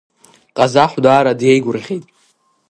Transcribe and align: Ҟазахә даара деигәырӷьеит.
Ҟазахә 0.55 0.97
даара 1.03 1.39
деигәырӷьеит. 1.39 2.05